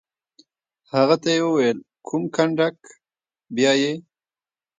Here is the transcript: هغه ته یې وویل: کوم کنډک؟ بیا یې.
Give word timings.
هغه 0.93 1.15
ته 1.21 1.29
یې 1.35 1.41
وویل: 1.45 1.77
کوم 2.07 2.23
کنډک؟ 2.35 2.77
بیا 3.55 3.71
یې. 3.81 3.93